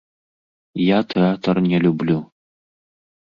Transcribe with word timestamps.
Я 0.83 0.99
тэатр 1.11 1.55
не 1.69 1.77
люблю. 1.85 2.17